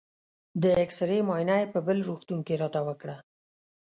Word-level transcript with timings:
د 0.61 0.63
اېکسرې 0.79 1.19
معاینه 1.27 1.55
یې 1.61 1.67
په 1.73 1.79
بل 1.87 1.97
روغتون 2.07 2.39
کې 2.47 2.59
راته 2.61 2.81
وکړه. 2.87 3.17